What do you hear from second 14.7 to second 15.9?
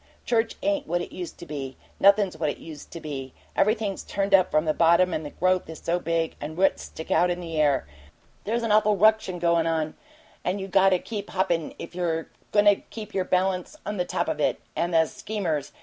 And the schemers!